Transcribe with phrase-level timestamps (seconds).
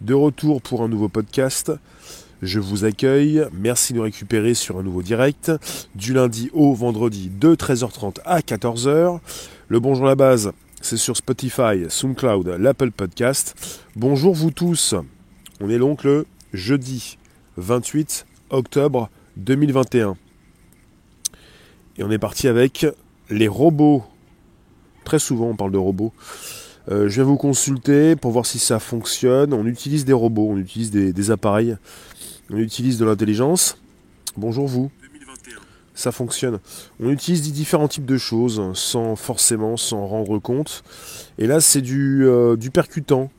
[0.00, 1.72] de retour pour un nouveau podcast.
[2.42, 5.50] Je vous accueille, merci de nous récupérer sur un nouveau direct,
[5.94, 9.20] du lundi au vendredi de 13h30 à 14h.
[9.68, 10.52] Le bonjour à la base,
[10.82, 13.80] c'est sur Spotify, SoundCloud, l'Apple Podcast.
[13.96, 14.94] Bonjour vous tous,
[15.60, 17.16] on est donc le jeudi
[17.56, 20.16] 28 octobre 2021.
[21.98, 22.86] Et on est parti avec
[23.30, 24.04] les robots.
[25.04, 26.12] Très souvent on parle de robots.
[26.88, 29.52] Euh, je vais vous consulter pour voir si ça fonctionne.
[29.52, 31.76] On utilise des robots, on utilise des, appareils,
[32.50, 33.76] on utilise de l'intelligence.
[34.36, 34.90] Bonjour vous.
[35.94, 36.60] Ça fonctionne.
[37.00, 40.84] On utilise différents types de choses sans forcément s'en rendre compte.
[41.38, 43.30] Et là, c'est du, euh, du percutant.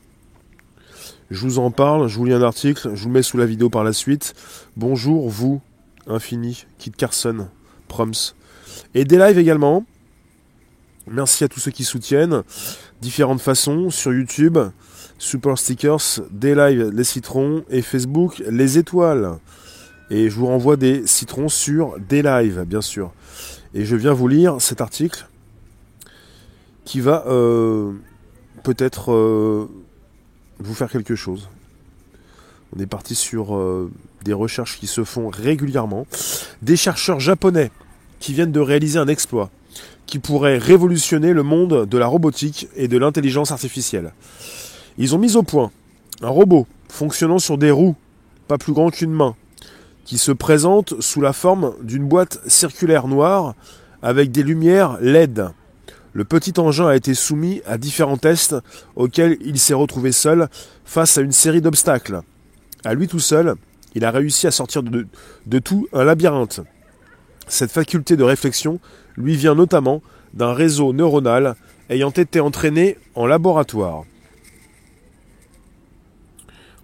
[1.30, 3.46] Je vous en parle, je vous lis un article, je vous le mets sous la
[3.46, 4.34] vidéo par la suite.
[4.76, 5.60] Bonjour vous,
[6.06, 7.48] Infini, Kit Carson,
[7.86, 8.34] Proms.
[8.94, 9.84] Et des lives également.
[11.10, 12.42] Merci à tous ceux qui soutiennent.
[13.00, 14.58] Différentes façons sur YouTube,
[15.18, 19.38] Super Stickers, des lives, les citrons et Facebook, les étoiles.
[20.10, 23.12] Et je vous renvoie des citrons sur des lives, bien sûr.
[23.74, 25.26] Et je viens vous lire cet article
[26.84, 27.92] qui va euh,
[28.62, 29.68] peut-être euh,
[30.58, 31.48] vous faire quelque chose.
[32.76, 33.90] On est parti sur euh,
[34.24, 36.06] des recherches qui se font régulièrement.
[36.60, 37.70] Des chercheurs japonais
[38.20, 39.50] qui viennent de réaliser un exploit
[40.08, 44.14] qui pourrait révolutionner le monde de la robotique et de l'intelligence artificielle.
[44.96, 45.70] Ils ont mis au point
[46.22, 47.94] un robot fonctionnant sur des roues,
[48.48, 49.36] pas plus grand qu'une main,
[50.06, 53.54] qui se présente sous la forme d'une boîte circulaire noire
[54.02, 55.50] avec des lumières LED.
[56.14, 58.56] Le petit engin a été soumis à différents tests
[58.96, 60.48] auxquels il s'est retrouvé seul
[60.86, 62.22] face à une série d'obstacles.
[62.82, 63.56] À lui tout seul,
[63.94, 65.06] il a réussi à sortir de,
[65.46, 66.62] de tout un labyrinthe.
[67.48, 68.78] Cette faculté de réflexion
[69.16, 70.02] lui vient notamment
[70.34, 71.56] d'un réseau neuronal
[71.88, 74.04] ayant été entraîné en laboratoire.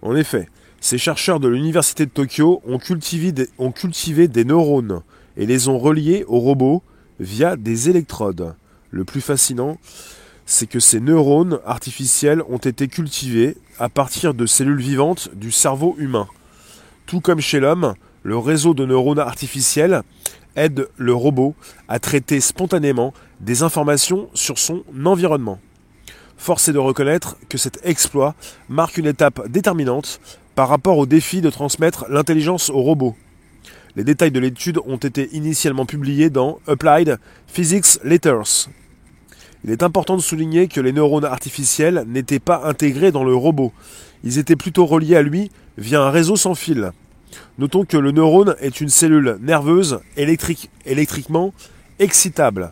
[0.01, 0.47] En effet,
[0.81, 5.01] ces chercheurs de l'université de Tokyo ont cultivé, des, neurones
[5.37, 6.83] et les ont reliés aux robots
[7.19, 8.55] via des électrodes.
[8.91, 9.77] Le plus fascinant,
[10.45, 15.95] c'est que ces neurones artificiels ont été cultivés à partir de cellules vivantes du cerveau
[15.97, 16.27] humain.
[17.07, 20.03] Tout comme chez l'homme, le réseau de neurones artificiels
[20.55, 21.55] aide le robot
[21.87, 25.59] à traiter spontanément des informations sur son environnement.
[26.37, 28.35] Force est de reconnaître que cet exploit
[28.69, 30.19] marque une étape déterminante
[30.55, 33.15] par rapport au défi de transmettre l'intelligence au robot.
[33.95, 37.17] Les détails de l'étude ont été initialement publiés dans Applied
[37.47, 38.67] Physics Letters.
[39.63, 43.71] Il est important de souligner que les neurones artificiels n'étaient pas intégrés dans le robot.
[44.23, 46.91] Ils étaient plutôt reliés à lui via un réseau sans fil.
[47.57, 51.53] Notons que le neurone est une cellule nerveuse électrique, électriquement
[51.99, 52.71] excitable.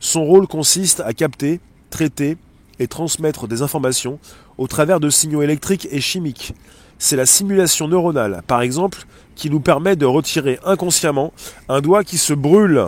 [0.00, 1.60] Son rôle consiste à capter,
[1.90, 2.36] traiter
[2.78, 4.18] et transmettre des informations
[4.58, 6.54] au travers de signaux électriques et chimiques.
[6.98, 9.04] C'est la simulation neuronale, par exemple,
[9.34, 11.32] qui nous permet de retirer inconsciemment
[11.68, 12.82] un doigt qui se brûle.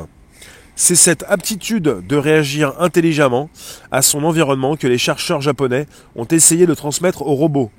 [0.76, 3.50] C'est cette aptitude de réagir intelligemment
[3.90, 7.70] à son environnement que les chercheurs japonais ont essayé de transmettre au robot.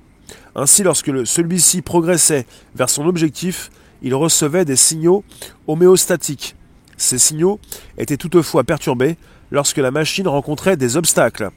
[0.56, 2.46] Ainsi, lorsque celui-ci progressait
[2.76, 5.24] vers son objectif, il recevait des signaux
[5.68, 6.56] homéostatiques.
[6.98, 7.60] Ces signaux
[7.98, 9.18] étaient toutefois perturbés
[9.52, 11.50] lorsque la machine rencontrait des obstacles.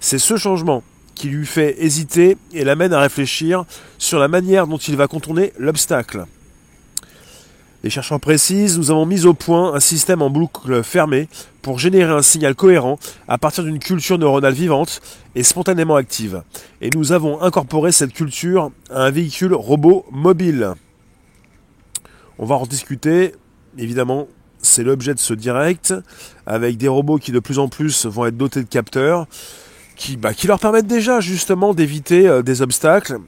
[0.00, 0.82] C'est ce changement
[1.14, 3.64] qui lui fait hésiter et l'amène à réfléchir
[3.98, 6.26] sur la manière dont il va contourner l'obstacle.
[7.86, 11.28] Les chercheurs précisent, nous avons mis au point un système en boucle fermée
[11.62, 12.98] pour générer un signal cohérent
[13.28, 15.00] à partir d'une culture neuronale vivante
[15.36, 16.42] et spontanément active.
[16.80, 20.72] Et nous avons incorporé cette culture à un véhicule robot mobile.
[22.40, 23.36] On va en discuter,
[23.78, 24.26] évidemment,
[24.58, 25.94] c'est l'objet de ce direct,
[26.44, 29.28] avec des robots qui de plus en plus vont être dotés de capteurs,
[29.94, 33.18] qui, bah, leur permettent déjà justement d'éviter euh, des obstacles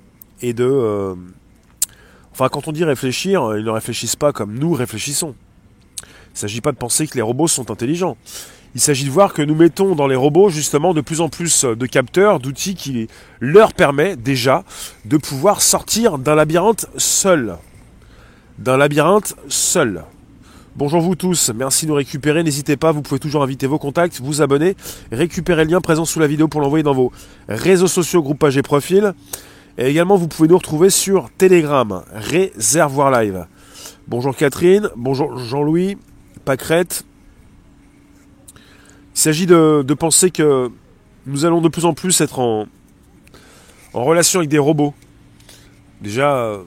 [0.43, 0.65] et de...
[0.65, 1.15] Euh,
[2.39, 5.35] enfin, quand on dit réfléchir, ils ne réfléchissent pas comme nous réfléchissons.
[6.03, 8.17] Il ne s'agit pas de penser que les robots sont intelligents.
[8.77, 11.65] Il s'agit de voir que nous mettons dans les robots justement de plus en plus
[11.65, 13.09] de capteurs, d'outils qui
[13.41, 14.63] leur permettent déjà
[15.05, 17.57] de pouvoir sortir d'un labyrinthe seul.
[18.59, 20.05] D'un labyrinthe seul.
[20.77, 22.45] Bonjour vous tous, merci de nous récupérer.
[22.45, 24.77] N'hésitez pas, vous pouvez toujours inviter vos contacts, vous abonner,
[25.11, 27.11] récupérer le lien présent sous la vidéo pour l'envoyer dans vos
[27.49, 29.13] réseaux sociaux, groupes et profils.
[29.81, 33.47] Et également, vous pouvez nous retrouver sur Telegram, Réservoir Live.
[34.09, 35.97] Bonjour Catherine, bonjour Jean-Louis,
[36.45, 37.05] pâquerette.
[39.15, 40.69] Il s'agit de, penser que
[41.27, 42.67] nous allons de plus en plus être en,
[43.95, 44.95] relation avec des robots.
[46.01, 46.59] Déjà,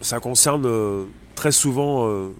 [0.00, 1.04] ça concerne euh,
[1.36, 2.34] très souvent, euh,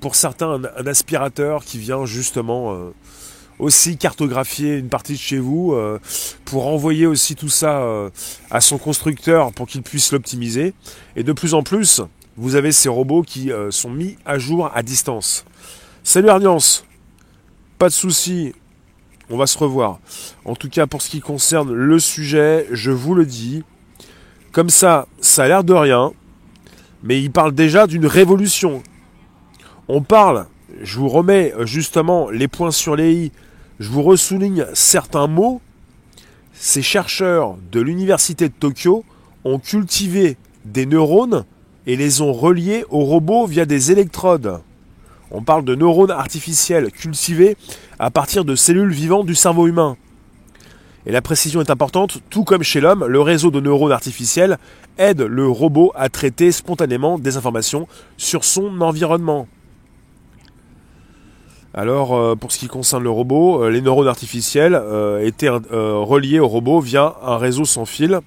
[0.00, 2.94] pour certains, un, aspirateur qui vient justement, euh,
[3.58, 5.98] aussi cartographier une partie de chez vous euh,
[6.44, 8.10] pour envoyer aussi tout ça euh,
[8.50, 10.74] à son constructeur pour qu'il puisse l'optimiser.
[11.16, 12.02] Et de plus en plus,
[12.36, 15.44] vous avez ces robots qui euh, sont mis à jour à distance.
[16.02, 16.84] Salut Arniance,
[17.78, 18.52] pas de souci,
[19.30, 19.98] on va se revoir.
[20.44, 23.64] En tout cas, pour ce qui concerne le sujet, je vous le dis,
[24.52, 26.12] comme ça, ça a l'air de rien,
[27.02, 28.82] mais il parle déjà d'une révolution.
[29.88, 30.46] On parle,
[30.82, 33.32] je vous remets justement les points sur les i
[33.78, 35.60] je vous ressouligne certains mots.
[36.54, 39.04] Ces chercheurs de l'université de Tokyo
[39.44, 41.44] ont cultivé des neurones
[41.86, 44.60] et les ont reliés aux robots via des électrodes.
[45.30, 47.56] On parle de neurones artificiels cultivés
[47.98, 49.96] à partir de cellules vivantes du cerveau humain.
[51.04, 54.58] Et la précision est importante, tout comme chez l'homme, le réseau de neurones artificiels
[54.98, 57.86] aide le robot à traiter spontanément des informations
[58.16, 59.46] sur son environnement.
[61.78, 66.40] Alors, euh, pour ce qui concerne le robot, euh, les neurones artificiels euh, étaient reliés
[66.40, 68.20] au robot via un réseau sans fil.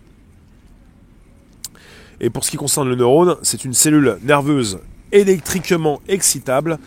[2.21, 4.79] Et pour ce qui concerne le neurone, c'est une cellule nerveuse
[5.11, 6.77] électriquement excitable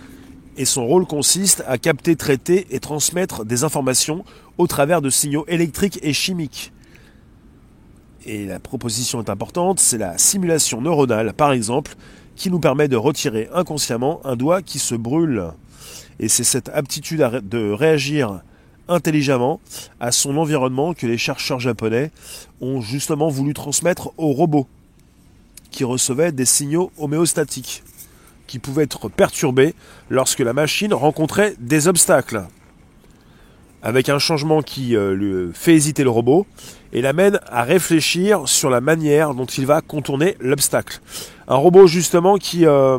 [0.56, 4.24] et son rôle consiste à capter, traiter et transmettre des informations
[4.56, 6.72] au travers de signaux électriques et chimiques.
[8.24, 11.96] Et la proposition est importante, c'est la simulation neuronale par exemple,
[12.36, 15.50] qui nous permet de retirer inconsciemment un doigt qui se brûle.
[16.20, 18.42] Et c'est cette aptitude de réagir
[18.88, 19.60] intelligemment
[20.00, 22.10] à son environnement que les chercheurs japonais
[22.60, 24.66] ont justement voulu transmettre aux robots,
[25.70, 27.82] qui recevaient des signaux homéostatiques,
[28.46, 29.74] qui pouvaient être perturbés
[30.10, 32.44] lorsque la machine rencontrait des obstacles,
[33.82, 36.46] avec un changement qui euh, lui fait hésiter le robot
[36.92, 41.00] et l'amène à réfléchir sur la manière dont il va contourner l'obstacle.
[41.48, 42.98] Un robot justement qui, euh,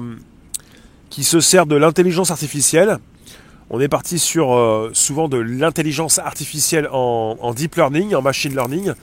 [1.14, 2.98] qui se sert de l'intelligence artificielle
[3.70, 8.94] on est parti sur euh, souvent de l'intelligence artificielle en, deep learning, en machine learning.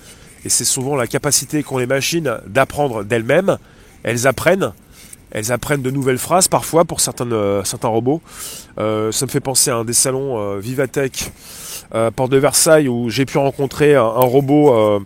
[0.45, 3.59] Et c'est souvent la capacité qu'ont les machines d'apprendre d'elles-mêmes.
[4.03, 4.73] Elles apprennent.
[5.31, 8.21] Elles apprennent de nouvelles phrases parfois pour certains, euh, certains robots.
[8.79, 11.33] Euh, ça me fait penser à un des salons Vivatech,
[12.15, 15.03] Porte de Versailles, où j'ai pu rencontrer un robot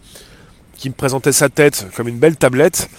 [0.76, 2.90] qui me présentait sa tête comme une belle tablette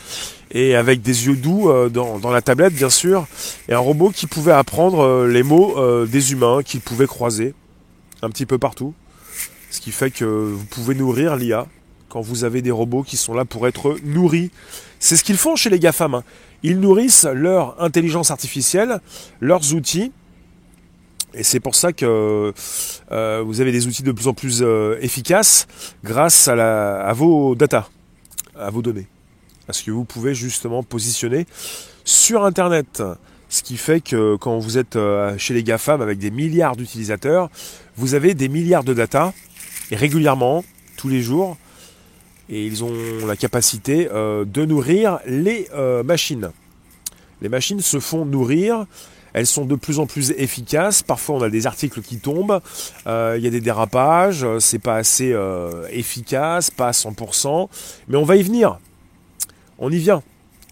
[0.52, 3.28] et avec des yeux doux euh, dans, la tablette bien sûr,
[3.68, 7.54] et un robot qui pouvait apprendre euh, les mots euh, des humains qu'il pouvait croiser
[8.22, 8.94] un petit peu partout.
[9.72, 11.68] Ce qui fait que vous pouvez nourrir l'IA
[12.10, 14.52] quand vous avez des robots qui sont là pour être nourris.
[15.00, 16.16] C'est ce qu'ils font chez les GAFAM.
[16.16, 16.24] Hein.
[16.64, 19.02] Ils nourrissent leur intelligence artificielle,
[19.42, 20.14] leurs outils,
[21.34, 22.54] et c'est pour ça que
[23.10, 24.64] vous avez des outils de plus en plus
[25.02, 25.68] efficaces
[26.04, 27.90] grâce à, la, à vos data,
[28.58, 29.08] à vos données
[29.68, 31.46] parce que vous pouvez justement positionner
[32.04, 33.02] sur Internet.
[33.50, 37.50] Ce qui fait que quand vous êtes euh, chez les GAFAM avec des milliards d'utilisateurs,
[37.96, 39.34] vous avez des milliards de data,
[39.92, 40.64] et régulièrement,
[40.98, 41.58] tous les jours,
[42.50, 42.94] et ils ont
[43.26, 46.52] la capacité euh, de nourrir les euh, machines.
[47.42, 48.86] Les machines se font nourrir,
[49.34, 51.04] elles sont de plus en plus efficaces.
[51.04, 52.62] Parfois, on a des articles qui tombent,
[53.06, 55.36] il y a des dérapages, c'est pas assez
[55.92, 57.68] efficace, pas à 100%,
[58.08, 58.80] mais on va y venir
[59.80, 60.24] on y vient.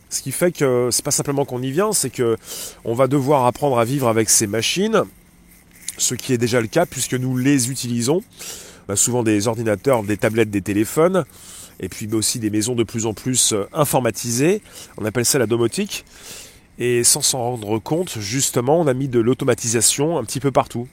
[0.09, 2.38] Ce qui fait que c'est pas simplement qu'on y vient, c'est que
[2.85, 5.03] on va devoir apprendre à vivre avec ces machines,
[5.97, 8.21] ce qui est déjà le cas puisque nous les utilisons.
[8.88, 11.25] On a souvent des ordinateurs, des tablettes, des téléphones,
[11.79, 14.62] et puis aussi des maisons de plus en plus euh, informatisées.
[14.98, 16.05] On appelle ça la domotique.
[16.79, 20.88] Et sans s'en rendre compte, justement, on a mis de l'automatisation un petit peu partout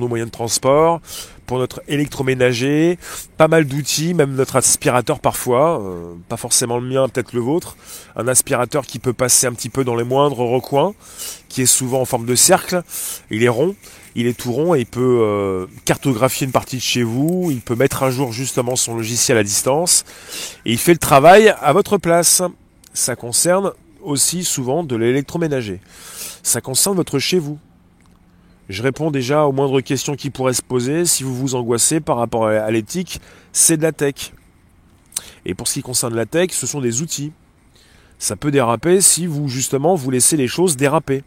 [0.00, 1.00] nos moyens de transport,
[1.46, 2.98] pour notre électroménager,
[3.36, 7.76] pas mal d'outils, même notre aspirateur parfois, euh, pas forcément le mien, peut-être le vôtre,
[8.16, 10.94] un aspirateur qui peut passer un petit peu dans les moindres recoins,
[11.48, 12.82] qui est souvent en forme de cercle,
[13.30, 13.74] il est rond,
[14.14, 17.60] il est tout rond et il peut euh, cartographier une partie de chez vous, il
[17.60, 20.04] peut mettre à jour justement son logiciel à distance,
[20.64, 22.42] et il fait le travail à votre place.
[22.92, 23.72] Ça concerne
[24.02, 25.80] aussi souvent de l'électroménager.
[26.42, 27.58] Ça concerne votre chez vous.
[28.68, 31.04] Je réponds déjà aux moindres questions qui pourraient se poser.
[31.04, 33.20] Si vous vous angoissez par rapport à l'éthique,
[33.52, 34.32] c'est de la tech.
[35.44, 37.32] Et pour ce qui concerne la tech, ce sont des outils.
[38.18, 41.24] Ça peut déraper si vous justement vous laissez les choses déraper.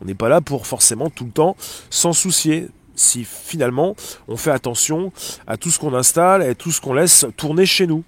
[0.00, 1.56] On n'est pas là pour forcément tout le temps
[1.90, 2.68] s'en soucier.
[2.94, 3.96] Si finalement
[4.28, 5.12] on fait attention
[5.46, 8.04] à tout ce qu'on installe et tout ce qu'on laisse tourner chez nous.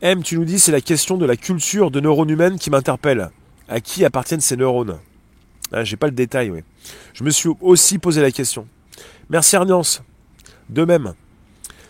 [0.00, 3.30] M, tu nous dis c'est la question de la culture de neurones humaines qui m'interpelle.
[3.68, 4.98] À qui appartiennent ces neurones?
[5.72, 6.60] Ah, J'ai pas le détail, oui.
[7.14, 8.66] Je me suis aussi posé la question.
[9.28, 10.02] Merci Arniance.
[10.68, 11.14] De même.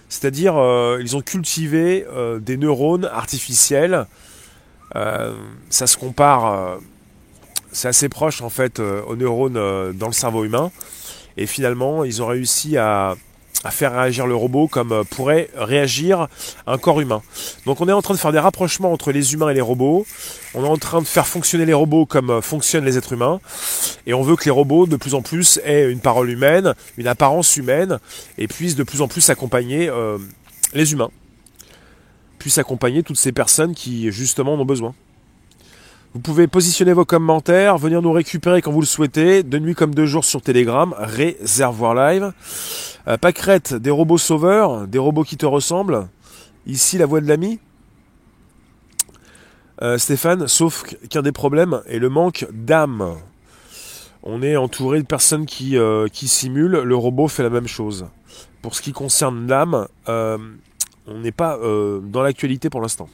[0.09, 4.07] C'est-à-dire, euh, ils ont cultivé euh, des neurones artificiels.
[4.97, 5.35] Euh,
[5.69, 6.79] ça se compare,
[7.71, 10.73] c'est assez proche en fait aux neurones dans le cerveau humain.
[11.37, 13.15] Et finalement, ils ont réussi à,
[13.65, 16.29] à faire réagir le robot comme euh, pourrait réagir
[16.67, 17.23] un corps humain.
[17.67, 20.07] Donc on est en train de faire des rapprochements entre les humains et les robots.
[20.55, 23.41] On est en train de faire fonctionner les robots comme euh, fonctionnent les êtres humains.
[24.07, 27.07] Et on veut que les robots de plus en plus aient une parole humaine, une
[27.07, 27.99] apparence humaine,
[28.39, 30.19] et puissent de plus en plus accompagner euh,
[30.73, 31.11] les humains.
[32.39, 34.95] Puissent accompagner toutes ces personnes qui justement en ont besoin.
[36.13, 39.95] Vous pouvez positionner vos commentaires, venir nous récupérer quand vous le souhaitez, de nuit comme
[39.95, 42.33] de jour sur Telegram, Réservoir Live.
[43.07, 43.17] Euh,
[43.79, 46.09] des robots sauveurs, des robots qui te ressemblent.
[46.67, 47.61] Ici, la voix de l'ami.
[49.83, 53.15] Euh, Stéphane, sauf qu'un des problèmes est le manque d'âme.
[54.25, 58.07] On est entouré de personnes qui, euh, qui simulent, le robot fait la même chose.
[58.63, 60.39] Pour ce qui concerne l'âme, euh,
[61.07, 63.09] on n'est pas dans l'actualité pour l'instant.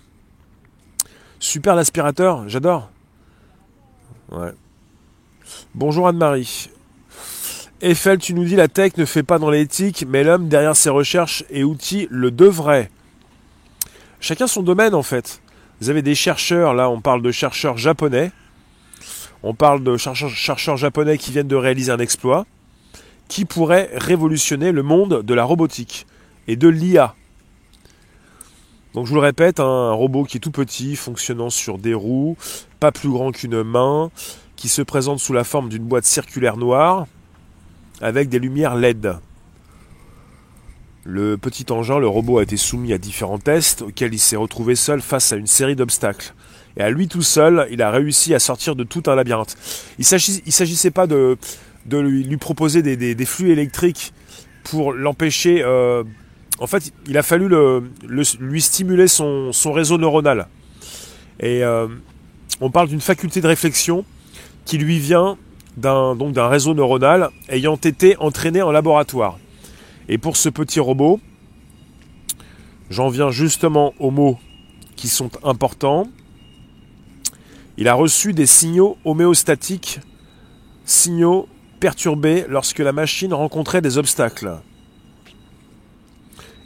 [1.39, 2.91] Super l'aspirateur, j'adore.
[5.75, 6.71] Bonjour Anne-Marie.
[7.83, 10.89] Eiffel, tu nous dis la tech ne fait pas dans l'éthique, mais l'homme derrière ses
[10.89, 12.91] recherches et outils le devrait.
[14.19, 15.43] Chacun son domaine en fait.
[15.81, 18.33] Vous avez des chercheurs, là on parle de chercheurs japonais.
[19.43, 22.47] On parle de chercheurs, chercheurs japonais qui viennent de réaliser un exploit
[23.29, 26.07] qui pourrait révolutionner le monde de la robotique
[26.49, 27.15] et de l'IA.
[28.97, 32.39] Donc je vous le répète, un robot qui est tout petit, fonctionnant sur des roues,
[32.81, 34.11] pas plus grand qu'une main,
[34.57, 37.07] qui se présente sous la forme d'une boîte circulaire noire,
[38.01, 39.17] avec des lumières LED.
[41.05, 44.75] Le petit engin, le robot a été soumis à différents tests auxquels il s'est retrouvé
[44.75, 46.33] seul face à une série d'obstacles.
[46.79, 49.59] Et à lui tout seul, il a réussi à sortir de tout un labyrinthe.
[49.99, 51.37] Il ne s'agissait pas de,
[51.93, 54.15] lui, proposer des, flux électriques
[54.65, 55.63] pour l'empêcher.
[55.63, 56.03] Euh,
[56.59, 57.51] en fait, il a fallu
[58.03, 60.49] lui stimuler son, réseau neuronal.
[61.41, 61.87] Et euh,
[62.61, 64.05] on parle d'une faculté de réflexion
[64.65, 65.37] qui lui vient
[65.77, 69.39] d'un réseau neuronal ayant été entraîné en laboratoire.
[70.09, 71.21] Et pour ce petit robot,
[72.89, 74.39] j'en viens justement aux mots
[74.95, 76.09] qui sont importants.
[77.77, 80.01] Il a reçu des signaux homéostatiques,
[80.87, 81.49] signaux
[81.81, 84.57] perturbés lorsque la machine rencontrait des obstacles.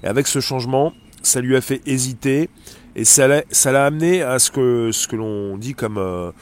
[0.02, 0.92] Et avec ce changement,
[1.22, 2.48] ça lui a fait hésiter
[2.96, 6.32] et ça l'a amené à ce que, ce que l'on dit comme euh,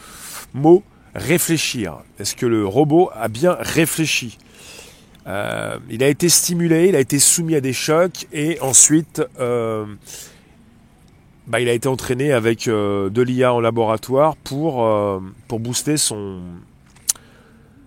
[0.55, 0.83] mot
[1.15, 1.99] réfléchir.
[2.19, 4.38] Est-ce que le robot a bien réfléchi?
[5.27, 9.85] Euh, Il a été stimulé, il a été soumis à des chocs et ensuite euh,
[11.47, 14.87] bah, il a été entraîné avec de l'IA en laboratoire pour,
[15.49, 16.41] pour booster son,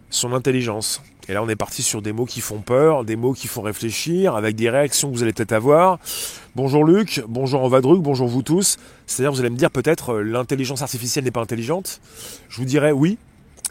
[0.09, 1.01] son intelligence.
[1.31, 3.61] Et là, on est parti sur des mots qui font peur, des mots qui font
[3.61, 5.97] réfléchir, avec des réactions que vous allez peut-être avoir.
[6.57, 8.75] Bonjour Luc, bonjour Envadruc, bonjour vous tous.
[9.07, 12.01] C'est-à-dire, vous allez me dire peut-être euh, l'intelligence artificielle n'est pas intelligente.
[12.49, 13.17] Je vous dirais oui,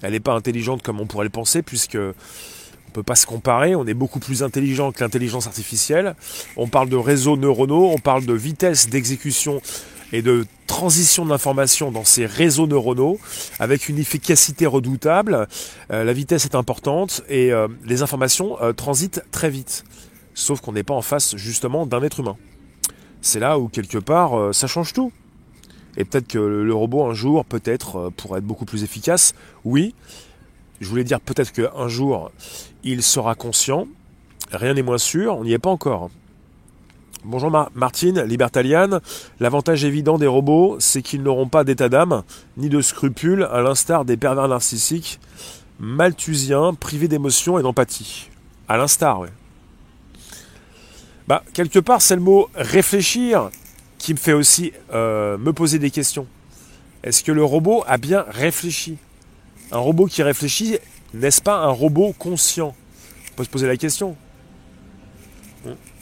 [0.01, 3.75] elle n'est pas intelligente comme on pourrait le penser, puisque on peut pas se comparer,
[3.75, 6.15] on est beaucoup plus intelligent que l'intelligence artificielle.
[6.57, 9.61] On parle de réseaux neuronaux, on parle de vitesse d'exécution
[10.13, 13.19] et de transition d'information dans ces réseaux neuronaux
[13.59, 15.49] avec une efficacité redoutable.
[15.91, 19.85] Euh, la vitesse est importante et euh, les informations euh, transitent très vite.
[20.35, 22.37] Sauf qu'on n'est pas en face justement d'un être humain.
[23.21, 25.13] C'est là où quelque part ça change tout.
[25.97, 29.35] Et peut-être que le robot un jour, peut-être, pourrait être beaucoup plus efficace.
[29.65, 29.95] Oui.
[30.81, 32.31] Je voulais dire peut-être qu'un jour,
[32.85, 33.87] il sera conscient.
[34.53, 36.11] Rien n'est moins sûr, on n'y est pas encore.
[37.25, 39.01] Bonjour Mar Martine, libertaliane.
[39.41, 42.23] L'avantage évident des robots, c'est qu'ils n'auront pas d'état d'âme,
[42.57, 45.21] ni de scrupules, à l'instar des pervers narcissiques,
[45.79, 48.31] malthusiens, privés d'émotion et d'empathie.
[48.69, 49.29] À l'instar, oui.
[51.29, 53.51] Bah, quelque part, c'est le mot réfléchir
[53.99, 56.27] qui me fait aussi euh, me poser des questions.
[57.03, 58.97] Est-ce que le robot a bien réfléchi?
[59.73, 60.79] Un robot qui réfléchit,
[61.13, 62.75] n'est-ce pas un robot conscient?
[63.33, 64.17] On peut se poser la question.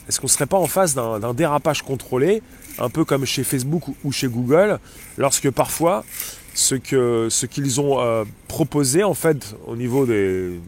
[0.09, 2.43] Est-ce qu'on ne serait pas en face d'un dérapage contrôlé,
[2.79, 4.79] un peu comme chez Facebook ou chez Google,
[5.19, 6.05] lorsque parfois
[6.55, 10.59] ce qu'ils ont euh, proposé en fait au niveau des,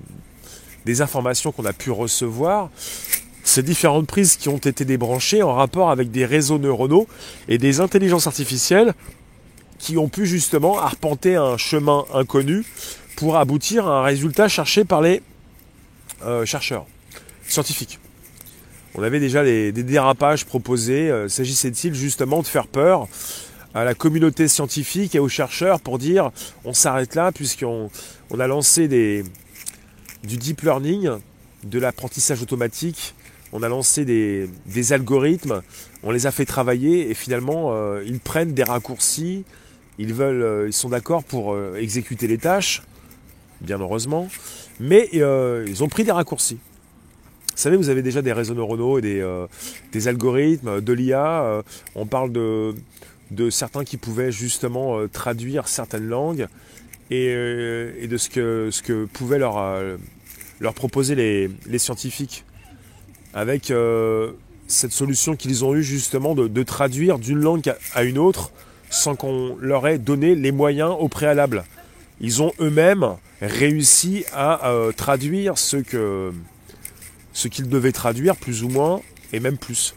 [0.84, 2.70] des informations qu'on a pu recevoir,
[3.42, 7.08] ces différentes prises qui ont été débranchées en rapport avec des réseaux neuronaux
[7.48, 8.94] et des intelligences artificielles
[9.78, 12.64] qui ont pu justement arpenter un chemin inconnu
[13.16, 15.22] pour aboutir à un résultat cherché par les
[16.24, 16.86] euh, chercheurs
[17.48, 17.98] scientifiques.
[18.94, 21.10] On avait déjà des, dérapages proposés.
[21.10, 23.08] Euh, S'agissait-il justement de faire peur
[23.72, 26.32] à la communauté scientifique et aux chercheurs pour dire
[26.64, 27.88] on s'arrête là puisqu'on
[28.30, 31.08] on a lancé du deep learning,
[31.62, 33.14] de l'apprentissage automatique,
[33.52, 35.62] on a lancé des, algorithmes,
[36.02, 39.44] on les a fait travailler et finalement euh, ils prennent des raccourcis,
[39.98, 42.82] ils veulent, euh, ils sont d'accord pour exécuter les tâches,
[43.60, 44.28] bien heureusement,
[44.80, 46.58] mais ils ont pris des raccourcis.
[47.60, 49.46] Savez, vous avez déjà des réseaux neuronaux et des, euh,
[50.06, 51.42] algorithmes, de l'IA.
[51.44, 51.62] euh,
[51.94, 52.74] on parle de,
[53.50, 56.46] certains qui pouvaient justement euh, traduire certaines langues
[57.10, 59.96] et, euh, de ce que, pouvaient leur, euh,
[60.74, 62.44] proposer les, scientifiques.
[63.32, 64.32] Avec euh,
[64.66, 68.50] cette solution qu'ils ont eue justement de, traduire d'une langue à- une autre
[68.90, 71.64] sans qu'on leur ait donné les moyens au préalable.
[72.20, 76.32] Ils ont eux-mêmes réussi à euh, traduire ce que
[77.40, 79.00] ce qu'ils devaient traduire plus ou moins
[79.32, 79.94] et même plus.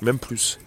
[0.00, 0.58] Même plus.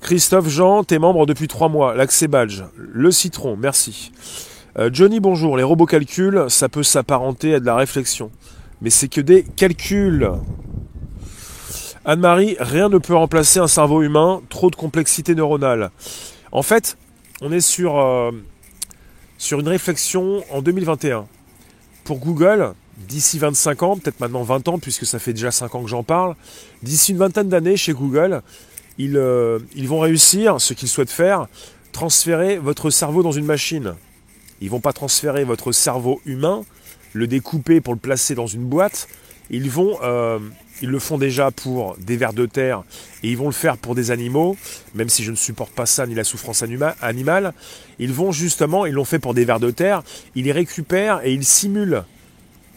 [0.00, 1.94] Christophe Jean, t'es membre depuis trois mois.
[1.94, 2.62] L'accès badge.
[2.76, 4.10] Le citron, merci.
[4.78, 5.58] Euh, Johnny, bonjour.
[5.58, 8.30] Les robots calculs, ça peut s'apparenter à de la réflexion.
[8.80, 10.30] Mais c'est que des calculs.
[12.06, 15.90] Anne-Marie, rien ne peut remplacer un cerveau humain, trop de complexité neuronale.
[16.52, 16.96] En fait,
[17.42, 18.32] on est sur, euh,
[19.36, 21.26] sur une réflexion en 2021.
[22.04, 22.72] Pour Google,
[23.08, 26.02] d'ici 25 ans, peut-être maintenant 20 ans, puisque ça fait déjà 5 ans que j'en
[26.02, 26.34] parle,
[26.82, 28.42] d'ici une vingtaine d'années chez Google,
[28.98, 31.46] ils, euh, ils vont réussir, ce qu'ils souhaitent faire,
[31.92, 33.94] transférer votre cerveau dans une machine.
[34.60, 36.64] Ils vont pas transférer votre cerveau humain,
[37.12, 39.08] le découper pour le placer dans une boîte.
[39.52, 40.38] Euh,
[40.80, 42.82] ils le font déjà pour des vers de terre
[43.22, 44.56] et ils vont le faire pour des animaux,
[44.94, 47.52] même si je ne supporte pas ça ni la souffrance anima- animale.
[47.98, 50.02] Ils vont justement, ils l'ont fait pour des vers de terre,
[50.34, 52.04] ils les récupèrent et ils simulent.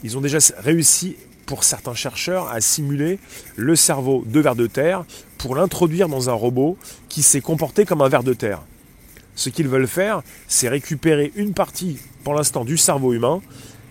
[0.05, 1.15] Ils ont déjà réussi,
[1.47, 3.17] pour certains chercheurs, à simuler
[3.55, 5.03] le cerveau de vers de terre
[5.39, 6.77] pour l'introduire dans un robot
[7.09, 8.61] qui s'est comporté comme un ver de terre.
[9.33, 13.41] Ce qu'ils veulent faire, c'est récupérer une partie, pour l'instant, du cerveau humain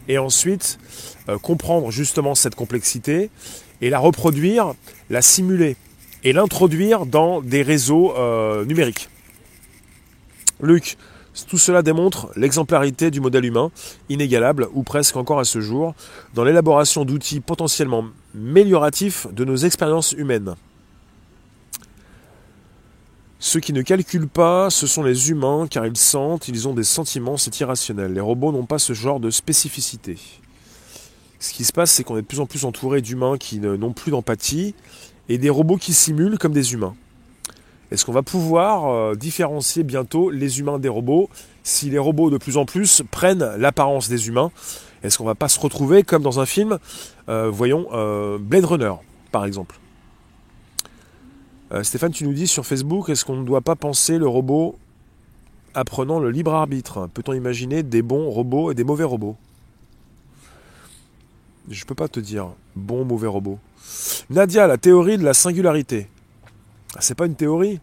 [0.06, 0.78] et ensuite
[1.28, 3.28] euh, comprendre justement cette complexité
[3.80, 4.74] et la reproduire,
[5.10, 5.76] la simuler
[6.22, 9.08] et l'introduire dans des réseaux euh, numériques.
[10.60, 10.96] Luc,
[11.48, 13.70] tout cela démontre l'exemplarité du modèle humain,
[14.08, 15.94] inégalable ou presque encore à ce jour,
[16.34, 20.54] dans l'élaboration d'outils potentiellement amélioratifs de nos expériences humaines.
[23.40, 26.84] Ceux qui ne calculent pas, ce sont les humains, car ils sentent, ils ont des
[26.84, 28.14] sentiments, c'est irrationnel.
[28.14, 30.16] Les robots n'ont pas ce genre de spécificité.
[31.40, 33.92] Ce qui se passe, c'est qu'on est de plus en plus entouré d'humains qui n'ont
[33.92, 34.74] plus d'empathie,
[35.28, 36.94] et des robots qui simulent comme des humains.
[37.94, 41.30] Est-ce qu'on va pouvoir euh, différencier bientôt les humains des robots
[41.62, 44.50] si les robots de plus en plus prennent l'apparence des humains?
[45.04, 46.78] Est-ce qu'on va pas se retrouver comme dans un film,
[47.28, 48.94] euh, voyons, euh, Blade Runner,
[49.30, 49.78] par exemple?
[51.82, 54.76] Stéphane, tu nous dis sur Facebook, est-ce qu'on ne doit pas penser le robot
[55.74, 57.08] apprenant le libre arbitre?
[57.14, 59.36] Peut-on imaginer des bons robots et des mauvais robots?
[61.68, 63.58] Je peux pas te dire bon mauvais robot.
[64.30, 66.08] Nadia, la théorie de la singularité.
[66.96, 67.80] Ah, C'est pas une théorie,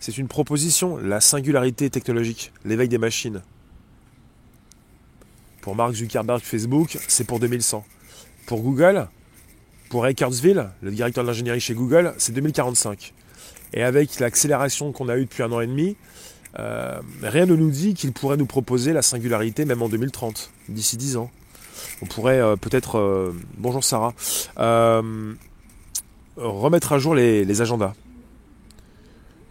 [0.00, 3.42] c'est une proposition, la singularité technologique, l'éveil des machines.
[5.60, 7.84] Pour Mark Zuckerberg Facebook, c'est pour 2100.
[8.46, 9.08] Pour Google,
[9.90, 13.12] pour Ray le directeur de l'ingénierie chez Google, c'est 2045.
[13.74, 15.96] Et avec l'accélération qu'on a eue depuis un an et demi,
[16.58, 20.96] euh, rien ne nous dit qu'il pourrait nous proposer la singularité même en 2030, d'ici
[20.96, 21.30] 10 ans.
[22.00, 22.98] On pourrait euh, peut-être...
[22.98, 24.14] euh, bonjour Sarah.
[26.36, 27.94] Remettre à jour les agendas.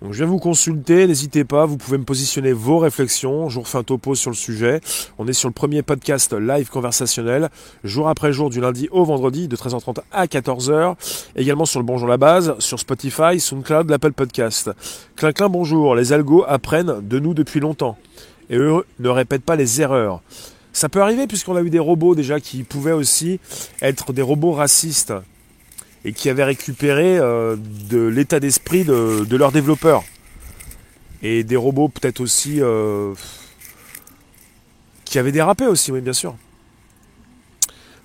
[0.04, 3.62] Donc je viens vous consulter, n'hésitez pas, vous pouvez me positionner vos réflexions, je vous
[3.62, 4.82] refais un topo sur le sujet.
[5.18, 7.50] On est sur le premier podcast live conversationnel,
[7.86, 10.96] jour après jour du lundi au vendredi de 13h30 à 14h.
[11.38, 14.72] Également sur le Bonjour la base, sur Spotify, SoundCloud, l'Apple Podcast.
[15.16, 17.98] Clin clin bonjour, les algos apprennent de nous depuis longtemps.
[18.50, 20.22] Et eux ne répètent pas les erreurs.
[20.74, 23.40] Ça peut arriver puisqu'on a eu des robots déjà qui pouvaient aussi
[23.82, 25.14] être des robots racistes
[26.06, 27.56] et qui avaient récupéré euh,
[27.90, 30.04] de l'état d'esprit de, leurs développeurs.
[31.22, 33.14] Et des robots peut-être aussi euh,
[35.06, 36.36] qui avaient dérapé aussi, oui bien sûr.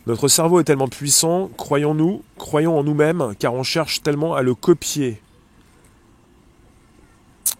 [0.07, 4.55] Notre cerveau est tellement puissant, croyons-nous, croyons en nous-mêmes, car on cherche tellement à le
[4.55, 5.21] copier.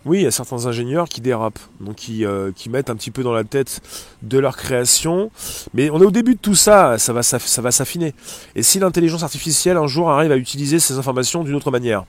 [0.09, 3.11] Oui, il y a certains ingénieurs qui dérapent, donc qui, euh, qui mettent un petit
[3.11, 3.83] peu dans la tête
[4.23, 5.31] de leur création.
[5.75, 8.15] Mais on est au début de tout ça, ça va, ça va s'affiner.
[8.57, 12.07] Et si l'intelligence artificielle un jour arrive à utiliser ces informations d'une autre manière?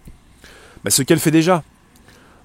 [0.85, 1.61] Bah, Ce qu'elle fait déjà.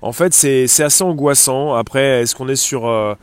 [0.03, 1.75] En fait, c'est c'est assez angoissant.
[1.75, 3.15] Après, est-ce qu'on est sur, euh,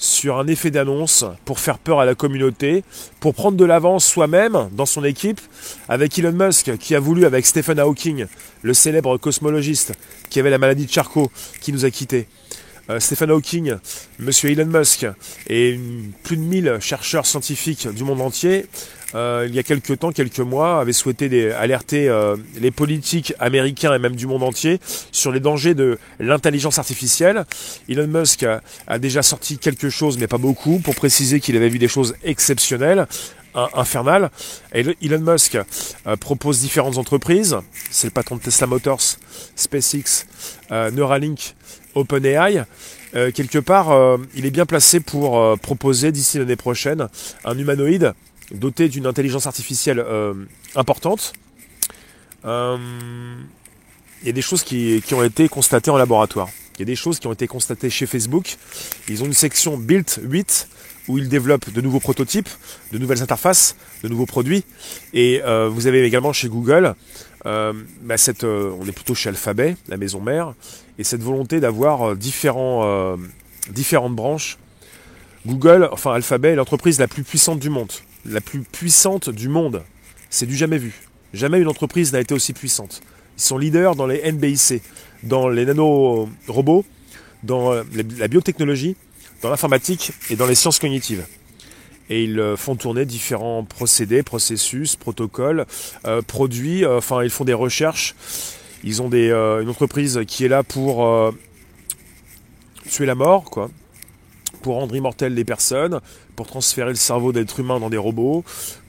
[0.00, 2.82] sur un effet d'annonce pour faire peur à la communauté,
[3.20, 5.40] pour prendre de l'avance soi-même dans son équipe,
[5.88, 8.26] avec Elon Musk qui a voulu, avec Stephen Hawking,
[8.62, 9.92] le célèbre cosmologiste
[10.30, 12.26] qui avait la maladie de Charcot, qui nous a quittés.
[12.88, 13.74] Euh, Stephen Hawking,
[14.18, 15.06] Monsieur Elon Musk
[15.48, 15.78] et
[16.22, 18.66] plus de 1000 chercheurs scientifiques du monde entier,
[19.14, 23.34] euh, il y a quelques temps, quelques mois, avaient souhaité des- alerter euh, les politiques
[23.38, 24.78] américains et même du monde entier
[25.12, 27.44] sur les dangers de l'intelligence artificielle.
[27.88, 28.44] Elon Musk
[28.86, 32.14] a, déjà sorti quelque chose, mais pas beaucoup, pour préciser qu'il avait vu des choses
[32.22, 33.06] exceptionnelles.
[33.74, 34.30] infernal.
[34.72, 35.58] Elon Musk
[36.20, 37.56] propose différentes entreprises.
[37.90, 39.02] C'est le patron de Tesla Motors,
[39.56, 40.26] SpaceX,
[40.70, 41.56] Neuralink,
[41.96, 42.64] OpenAI.
[43.34, 47.08] quelque part, il est bien placé pour proposer d'ici l'année prochaine
[47.44, 48.12] un humanoïde
[48.52, 50.04] doté d'une intelligence artificielle
[50.74, 51.32] importante.
[54.22, 56.48] Il y a des choses qui, ont été constatées en laboratoire.
[56.76, 58.56] Il y a des choses qui ont été constatées chez Facebook.
[59.08, 60.68] Ils ont une section Build 8
[61.08, 62.48] où ils développent de nouveaux prototypes,
[62.92, 64.64] de nouvelles interfaces, de nouveaux produits.
[65.12, 66.94] Et euh, vous avez également chez Google,
[67.46, 70.54] euh, bah cette, euh, on est plutôt chez Alphabet, la maison mère,
[70.98, 74.58] et cette volonté d'avoir différentes branches.
[75.46, 77.90] Google, enfin Alphabet est l'entreprise la plus puissante du monde.
[78.26, 79.82] La plus puissante du monde.
[80.28, 80.94] C'est du jamais vu.
[81.32, 83.00] Jamais une entreprise n'a été aussi puissante.
[83.38, 84.82] Ils sont leaders dans les NBIC
[85.22, 86.84] dans les nanorobots,
[87.42, 87.82] dans euh,
[88.18, 88.96] la biotechnologie,
[89.42, 91.24] dans l'informatique et dans les sciences cognitives.
[92.08, 95.66] Et ils euh, font tourner différents procédés, processus, protocoles,
[96.06, 98.14] euh, produits, enfin ils font des recherches.
[98.82, 101.34] Ils ont une entreprise qui est là pour
[102.88, 103.68] tuer la mort, quoi,
[104.62, 106.00] pour rendre immortelles les personnes,
[106.40, 108.44] pour transférer le cerveau d'êtres humains dans des robots,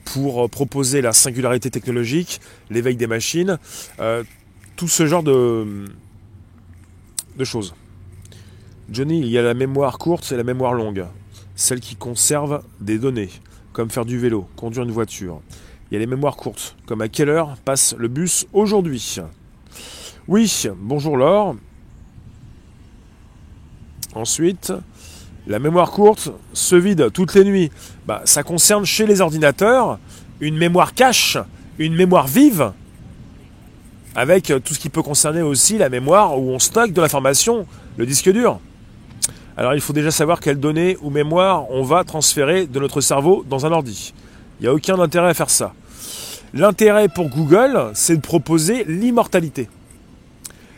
[0.06, 3.58] pour proposer la singularité technologique, l'éveil des machines,
[4.76, 5.84] tout ce genre de,
[7.36, 7.74] deux choses.
[8.90, 11.04] Johnny, il y a la mémoire courte et la mémoire longue.
[11.54, 13.28] Celle qui conserve des données,
[13.74, 15.42] comme faire du vélo, conduire une voiture.
[15.90, 19.18] Il y a les mémoires courtes, comme à quelle heure passe le bus aujourd'hui.
[20.26, 21.56] Oui, bonjour Laure.
[24.14, 24.72] Ensuite,
[25.46, 27.70] la mémoire courte se vide toutes les nuits.
[28.06, 29.98] Bah, ça concerne chez les ordinateurs
[30.40, 31.38] une mémoire cache,
[31.78, 32.72] une mémoire vive,
[34.14, 38.06] avec tout ce qui peut concerner aussi la mémoire où on stocke de l'information, le
[38.06, 38.60] disque dur.
[39.56, 43.44] Alors il faut déjà savoir quelles données ou mémoire on va transférer de notre cerveau
[43.48, 44.14] dans un ordi.
[44.58, 45.74] Il n'y a aucun intérêt à faire ça.
[46.54, 49.68] L'intérêt pour Google, c'est de proposer l'immortalité.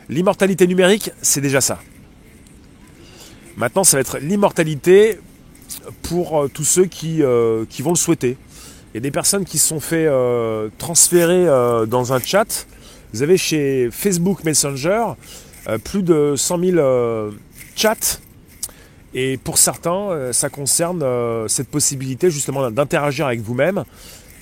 [0.09, 1.79] L'immortalité numérique, c'est déjà ça.
[3.57, 5.19] Maintenant, ça va être l'immortalité
[6.03, 8.37] pour euh, tous ceux qui, euh, qui, vont le souhaiter.
[8.93, 10.09] Il y a des personnes qui se sont fait
[10.79, 11.47] transférer
[11.89, 12.67] dans un chat
[13.15, 15.05] vous avez chez Facebook Messenger
[15.69, 17.31] euh, plus de 100 000 euh,
[17.77, 18.19] chats.
[19.15, 21.05] Et pour certains, euh, ça concerne
[21.49, 23.85] cette possibilité justement d'interagir avec vous-même.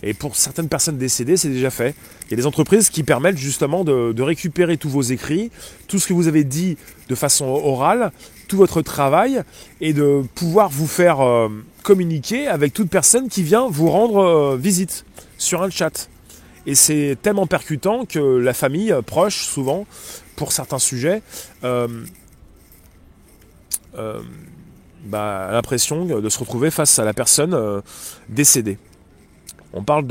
[0.02, 1.94] Et pour certaines personnes décédées, c'est déjà fait.
[2.24, 5.50] Il y a des entreprises qui permettent justement de, récupérer tous vos écrits,
[5.86, 6.76] tout ce que vous avez dit
[7.08, 8.10] de façon orale,
[8.48, 9.42] tout votre travail,
[9.80, 11.20] et de pouvoir vous faire
[11.82, 15.04] communiquer avec toute personne qui vient vous rendre visite
[15.38, 16.08] sur un chat.
[16.66, 19.86] Et c'est tellement percutant que la famille euh, proche, souvent,
[20.36, 21.22] pour certains sujets,
[21.64, 21.88] euh,
[23.96, 24.20] euh,
[25.04, 27.82] bah, a l'impression de se retrouver face à la personne
[28.28, 28.78] décédée.
[29.74, 30.06] On parle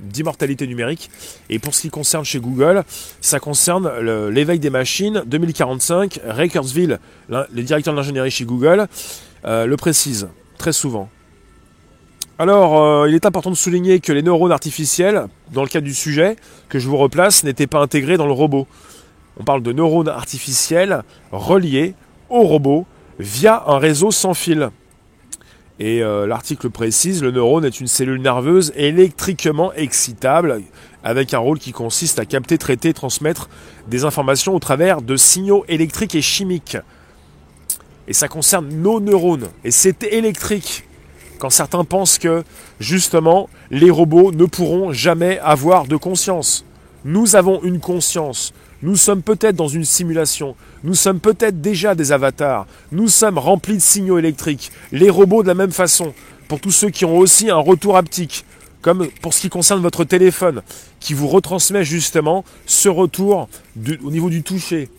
[0.00, 1.10] d'immortalité numérique.
[1.50, 2.84] Et pour ce qui concerne chez Google,
[3.20, 3.90] ça concerne
[4.30, 6.20] l'éveil des machines 2045.
[6.26, 8.86] Ray Kurzweil, le directeur de l'ingénierie chez Google,
[9.44, 10.28] le précise
[10.58, 11.08] très souvent.
[12.36, 15.94] Alors, euh, il est important de souligner que les neurones artificiels, dans le cadre du
[15.94, 16.34] sujet
[16.68, 18.66] que je vous replace, n'étaient pas intégrés dans le robot.
[19.38, 21.94] On parle de neurones artificiels reliés
[22.30, 22.86] au robot
[23.20, 24.70] via un réseau sans fil.
[25.80, 30.62] Et euh, l'article précise, le neurone est une cellule nerveuse électriquement excitable,
[31.02, 33.48] avec un rôle qui consiste à capter, traiter et transmettre
[33.88, 36.76] des informations au travers de signaux électriques et chimiques.
[38.06, 39.48] Et ça concerne nos neurones.
[39.64, 40.84] Et c'est électrique
[41.38, 42.44] quand certains pensent que
[42.78, 46.64] justement les robots ne pourront jamais avoir de conscience.
[47.04, 48.54] Nous avons une conscience.
[48.84, 50.56] Nous sommes peut-être dans une simulation.
[50.82, 52.66] Nous sommes peut-être déjà des avatars.
[52.92, 54.70] Nous sommes remplis de signaux électriques.
[54.92, 56.12] Les robots de la même façon.
[56.48, 58.44] Pour tous ceux qui ont aussi un retour haptique.
[58.82, 60.60] Comme pour ce qui concerne votre téléphone,
[61.00, 63.48] qui vous retransmet justement ce retour
[64.04, 64.90] au niveau du toucher.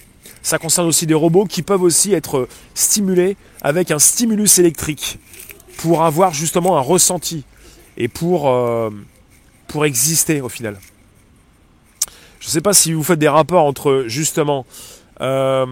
[0.41, 5.19] Ça concerne aussi des robots qui peuvent aussi être stimulés avec un stimulus électrique
[5.77, 7.43] pour avoir justement un ressenti
[7.97, 8.89] et pour, euh,
[9.67, 10.79] pour exister au final.
[12.45, 14.67] Je ne sais pas si vous faites des rapports entre justement
[15.19, 15.65] euh,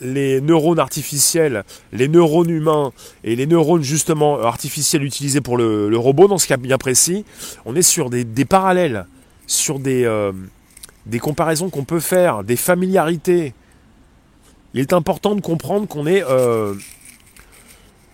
[0.00, 1.62] les neurones artificiels,
[1.92, 2.90] les neurones humains
[3.22, 7.24] et les neurones justement artificiels utilisés pour le, robot dans ce cas bien précis.
[7.64, 9.06] On est sur des, parallèles,
[9.46, 10.32] sur des, euh,
[11.06, 13.54] des comparaisons qu'on peut faire, des familiarités.
[14.74, 16.24] Il est important de comprendre qu'on est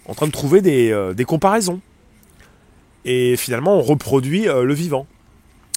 [0.06, 1.80] en train de trouver euh, des, comparaisons.
[3.06, 5.06] Et finalement, on reproduit euh, le vivant.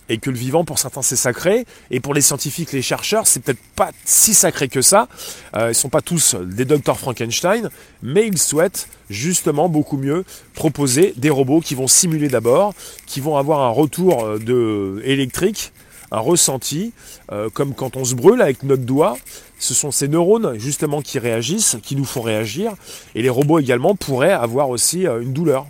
[0.10, 3.42] Et que le vivant pour certains c'est sacré et pour les scientifiques, les chercheurs, c'est
[3.42, 5.08] peut-être pas si sacré que ça.
[5.56, 7.70] Euh, ils sont pas tous des docteurs Frankenstein,
[8.02, 12.74] mais ils souhaitent justement beaucoup mieux proposer des robots qui vont simuler d'abord,
[13.06, 15.72] qui vont avoir un retour euh, de électrique,
[16.12, 16.94] un ressenti,
[17.32, 19.18] euh, comme quand on se brûle avec notre doigt.
[19.58, 22.74] Ce sont ces neurones justement qui réagissent, qui nous font réagir,
[23.16, 25.68] et les robots également pourraient avoir aussi une douleur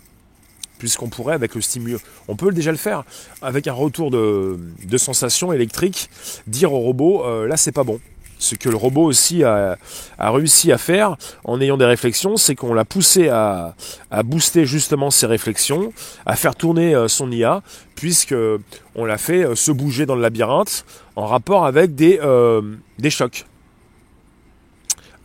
[0.78, 3.04] puisqu'on pourrait avec le stimulus, on peut déjà le faire,
[3.42, 4.58] avec un retour de,
[4.98, 6.10] sensation électrique,
[6.48, 8.00] dire au robot, euh, là c'est pas bon.
[8.38, 9.78] Ce que le robot aussi a,
[10.20, 13.76] réussi à faire en ayant des réflexions, c'est qu'on l'a poussé à,
[14.24, 15.94] booster justement ses réflexions,
[16.26, 17.62] à faire tourner euh, son IA,
[17.96, 18.36] puisque
[18.96, 20.86] on l'a fait euh, se bouger dans le labyrinthe
[21.16, 22.20] en rapport avec des
[23.10, 23.46] chocs.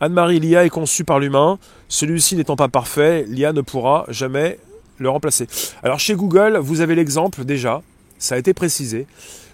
[0.01, 1.59] Anne-Marie, l'IA est conçue par l'humain.
[1.87, 4.57] Celui-ci n'étant pas parfait, l'IA ne pourra jamais
[5.01, 5.47] le remplacer.
[5.83, 7.81] Alors chez Google, vous avez l'exemple déjà,
[8.17, 9.07] ça a été précisé,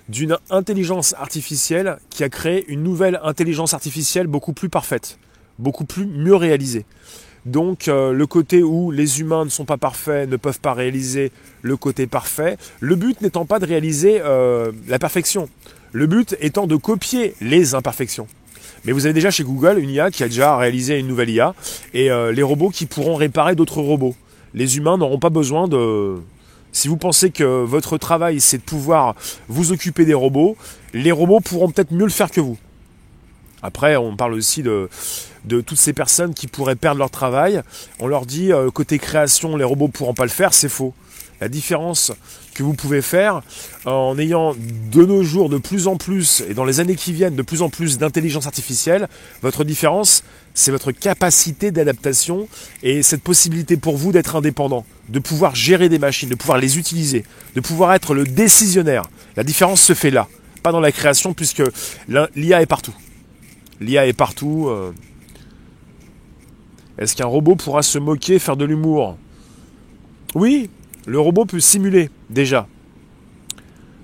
[0.10, 5.18] d'une intelligence artificielle qui a créé une nouvelle intelligence artificielle beaucoup plus parfaite,
[5.60, 6.86] beaucoup plus mieux réalisée.
[7.46, 11.32] Donc euh, le côté où les humains ne sont pas parfaits, ne peuvent pas réaliser
[11.62, 15.50] le côté parfait, le but n'étant pas de réaliser euh, la perfection,
[15.94, 18.28] le but étant de copier les imperfections.
[18.84, 21.56] Mais vous avez déjà chez Google une IA qui a déjà réalisé une nouvelle IA
[21.94, 24.16] et euh, les robots qui pourront réparer d'autres robots
[24.58, 26.16] les humains n'auront pas besoin de...
[26.72, 29.16] Si vous pensez que votre travail c'est de pouvoir
[29.48, 30.58] vous occuper des robots,
[30.94, 32.58] les robots pourront peut-être mieux le faire que vous.
[33.62, 34.90] Après, on parle aussi de,
[35.48, 37.62] toutes ces personnes qui pourraient perdre leur travail.
[38.00, 40.94] On leur dit, euh, côté création, les robots ne pourront pas le faire, c'est faux.
[41.40, 42.12] La différence
[42.56, 43.42] que vous pouvez faire
[43.86, 44.56] en ayant
[44.92, 47.62] de nos jours de plus en plus, et dans les années qui viennent, de plus
[47.62, 49.08] en plus d'intelligence artificielle,
[49.44, 50.24] votre différence,
[50.58, 52.48] c'est votre capacité d'adaptation
[52.82, 56.80] et cette possibilité pour vous d'être indépendant, de pouvoir gérer des machines, de pouvoir les
[56.80, 59.04] utiliser, de pouvoir être le décisionnaire.
[59.36, 60.28] La différence se fait là,
[60.64, 61.62] pas dans la création, puisque
[62.08, 62.96] l'IA est partout.
[63.82, 64.66] L'IA est partout.
[64.68, 64.94] Euh.
[66.98, 69.16] Est-ce qu'un robot pourra se moquer, faire de l'humour?
[70.34, 70.72] Oui,
[71.06, 72.68] le robot peut simuler déjà.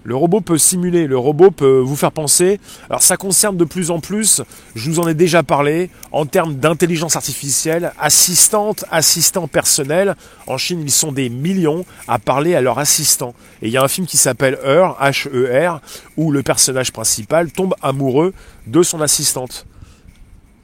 [0.04, 2.60] Le robot peut simuler, le robot peut vous faire penser.
[2.90, 4.42] Alors ça concerne de plus en plus,
[4.76, 10.16] je vous en ai déjà parlé, en termes d'intelligence artificielle, assistante, assistant personnel.
[10.46, 13.34] En Chine, ils sont des millions à parler à leur assistant.
[13.62, 15.80] Et il y a un film qui s'appelle Her, H-E-R,
[16.18, 18.34] où le personnage principal tombe amoureux
[18.68, 19.66] de son assistante.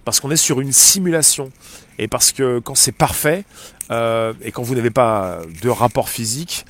[0.04, 1.52] Parce qu'on est sur une simulation.
[1.98, 3.44] Et parce que quand c'est parfait,
[3.92, 6.66] euh, et quand vous n'avez pas de rapport physique,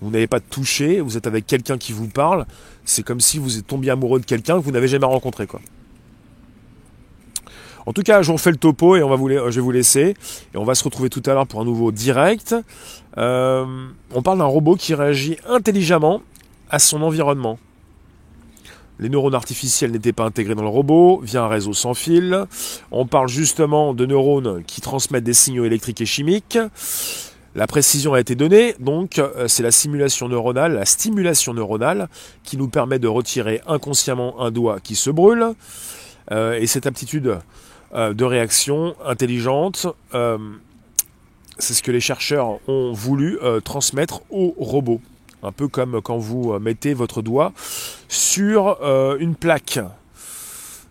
[0.00, 2.46] vous n'avez pas de toucher, vous êtes avec quelqu'un qui vous parle,
[2.84, 5.46] c'est comme si vous êtes tombé amoureux de quelqu'un que vous n'avez jamais rencontré.
[5.46, 5.60] Quoi.
[7.86, 9.70] En tout cas, je vous refais le topo et on va vous, je vais vous
[9.70, 10.14] laisser.
[10.54, 12.54] Et on va se retrouver tout à l'heure pour un nouveau direct.
[13.18, 13.64] Euh,
[14.14, 16.22] on parle d'un robot qui réagit intelligemment
[16.70, 17.58] à son environnement.
[18.98, 22.44] Les neurones artificiels n'étaient pas intégrés dans le robot via un réseau sans fil.
[22.90, 26.58] On parle justement de neurones qui transmettent des signaux électriques et chimiques.
[27.56, 32.08] La précision a été donnée, donc euh, c'est la simulation neuronale, la stimulation neuronale
[32.44, 35.54] qui nous permet de retirer inconsciemment un doigt qui se brûle.
[36.30, 37.38] Euh, et cette aptitude
[37.92, 39.88] euh, de réaction intelligente,
[41.58, 45.00] c'est ce que les chercheurs ont voulu transmettre au robot.
[45.42, 47.52] Un peu comme quand vous mettez votre doigt
[48.08, 48.78] sur
[49.18, 49.78] une plaque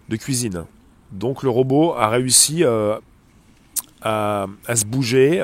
[0.10, 0.66] de cuisine.
[1.12, 2.64] Donc le robot a réussi
[4.04, 5.44] à, se bouger.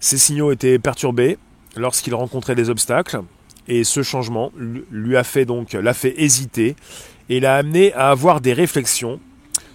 [0.00, 1.38] Ses signaux étaient perturbés
[1.76, 3.20] lorsqu'il rencontrait des obstacles.
[3.66, 6.74] Et ce changement lui a fait donc l'a fait hésiter
[7.28, 9.20] et l'a amené à avoir des réflexions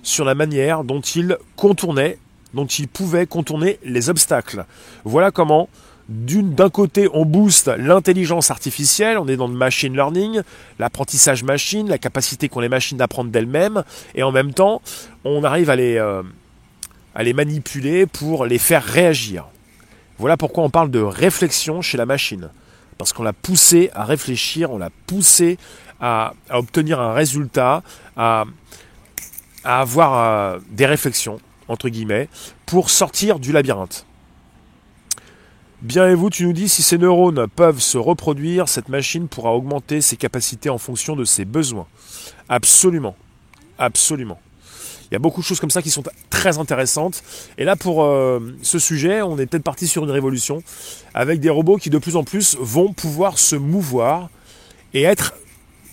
[0.02, 2.18] sur la manière dont il contournait,
[2.54, 4.66] dont il pouvait contourner les obstacles.
[5.04, 5.70] Voilà comment
[6.10, 10.42] d'un côté, on booste l'intelligence artificielle, on est dans le machine learning,
[10.78, 13.84] l'apprentissage machine, la capacité qu'ont les machines d'apprendre d'elles-mêmes,
[14.14, 14.82] et en même temps,
[15.24, 16.22] on arrive à les, euh,
[17.16, 19.46] à les manipuler pour les faire réagir.
[20.18, 22.50] Voilà pourquoi on parle de réflexion chez la machine.
[22.98, 25.58] Parce qu'on l'a poussé à réfléchir, on l'a poussé
[26.00, 27.84] à, obtenir un résultat,
[28.16, 28.46] à,
[29.64, 32.30] avoir euh, des réflexions, entre guillemets,
[32.66, 34.06] pour sortir du labyrinthe.
[35.82, 39.52] Bien et vous, tu nous dis si ces neurones peuvent se reproduire, cette machine pourra
[39.52, 41.88] augmenter ses capacités en fonction de ses besoins.
[42.48, 43.18] Absolument.
[43.78, 44.40] Absolument.
[45.10, 47.24] Il y a beaucoup de choses comme ça qui sont très intéressantes.
[47.58, 50.64] Et là, pour euh, ce sujet, on est peut-être parti sur une révolution
[51.14, 54.30] avec des robots qui de plus en plus vont pouvoir se mouvoir
[54.94, 55.34] et être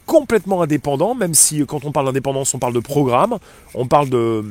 [0.07, 3.38] complètement indépendants, même si quand on parle d'indépendance, on parle de programmes,
[3.75, 4.44] on parle de,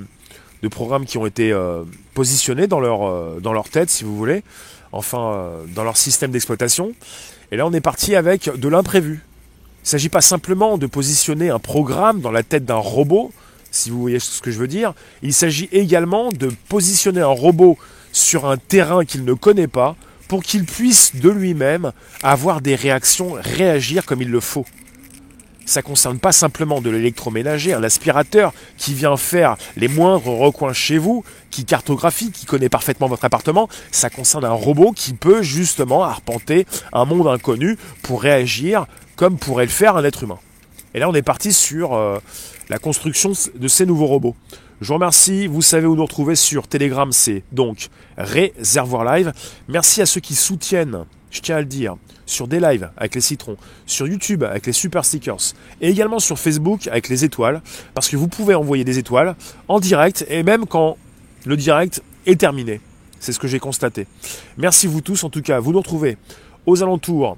[0.72, 4.43] programmes qui ont été euh, positionnés dans leur, euh, dans leur tête, si vous voulez
[4.91, 6.93] enfin euh, dans leur système d'exploitation.
[7.52, 9.24] Et là, on est parti avec de l'imprévu.
[9.80, 13.32] Il ne s'agit pas simplement de positionner un programme dans la tête d'un robot,
[13.71, 14.93] si vous voyez ce que je veux dire.
[15.21, 17.77] Il s'agit également de positionner un robot
[18.12, 19.95] sur un terrain qu'il ne connaît pas
[20.27, 24.65] pour qu'il puisse de lui-même avoir des réactions, réagir comme il le faut
[25.69, 30.97] ça concerne pas simplement de l'électroménager, un aspirateur qui vient faire les moindres recoins chez
[30.97, 36.03] vous, qui cartographie, qui connaît parfaitement votre appartement, ça concerne un robot qui peut justement
[36.03, 40.39] arpenter un monde inconnu pour réagir comme pourrait le faire un être humain.
[40.95, 42.17] Et là, on est parti sur euh,
[42.69, 44.36] la construction de ces nouveaux robots.
[44.82, 49.34] Je vous remercie, vous savez où nous retrouver sur Telegram, c'est donc Réservoir Live.
[49.67, 53.21] Merci à ceux qui soutiennent, je tiens à le dire, sur des lives avec les
[53.21, 57.62] citrons, sur YouTube avec les super stickers, et également sur Facebook avec les étoiles,
[57.93, 59.36] parce que vous pouvez envoyer des étoiles
[59.67, 60.97] en direct, et même quand
[61.45, 62.79] le direct est terminé.
[63.19, 64.08] C'est ce que j'ai constaté.
[64.58, 66.17] Merci vous tous, en tout cas, vous nous retrouvez
[66.65, 67.36] aux alentours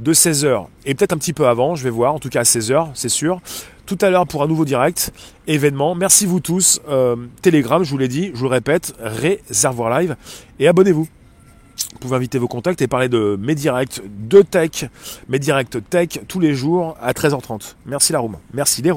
[0.00, 2.44] de 16h, et peut-être un petit peu avant, je vais voir, en tout cas à
[2.44, 3.40] 16h, c'est sûr.
[3.86, 5.12] Tout à l'heure pour un nouveau direct,
[5.46, 5.94] événement.
[5.94, 6.80] Merci vous tous.
[6.88, 10.16] Euh, Telegram, je vous l'ai dit, je vous le répète, réservoir live,
[10.58, 11.08] et abonnez-vous.
[11.92, 14.86] Vous pouvez inviter vos contacts et parler de mes directs de tech,
[15.28, 17.74] mes directs tech tous les jours à 13h30.
[17.86, 18.40] Merci la.
[18.52, 18.90] Merci les